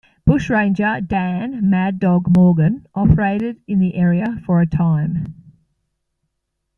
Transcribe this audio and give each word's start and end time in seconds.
Bushranger 0.25 0.99
Dan 1.01 1.69
'Mad 1.69 1.99
Dog' 1.99 2.35
Morgan 2.35 2.87
operated 2.95 3.61
in 3.67 3.77
the 3.77 3.93
area 3.93 4.41
for 4.47 4.59
a 4.59 4.65
time. 4.65 5.35